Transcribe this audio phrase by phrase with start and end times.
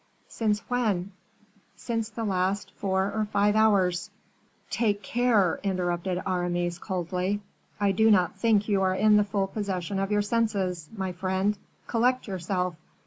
[0.29, 1.11] "Since when?"
[1.75, 4.09] "Since the last four or five hours."
[4.71, 7.39] "Take care," interrupted Aramis, coldly;
[7.79, 11.55] "I do not think you are in the full possession of your senses, my friend;
[11.85, 12.73] collect yourself."